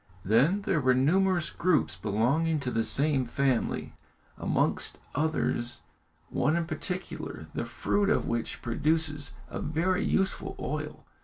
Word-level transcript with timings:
Then 0.25 0.63
there 0.63 0.81
were 0.81 0.95
numerous 0.95 1.51
groups 1.51 1.95
belonging 1.95 2.59
to 2.61 2.71
the 2.71 2.83
same 2.83 3.27
family, 3.27 3.93
amongst 4.35 4.97
others 5.13 5.83
one 6.29 6.55
in 6.55 6.65
particular, 6.65 7.49
the 7.53 7.65
fruit 7.65 8.09
of 8.09 8.25
which 8.25 8.63
produces 8.63 9.29
a 9.47 9.59
very 9.61 10.03
useful 10.03 10.55
oil. 10.59 11.05